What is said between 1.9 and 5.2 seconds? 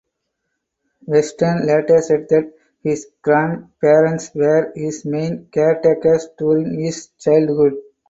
said that his grandparents were his